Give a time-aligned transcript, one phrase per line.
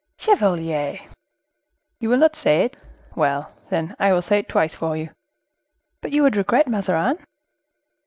[0.17, 0.97] '""Chevalier!"
[1.99, 2.75] "You will not say it?
[3.15, 5.11] Well, then, I will say it twice for you."
[6.01, 7.19] "But you would regret Mazarin?"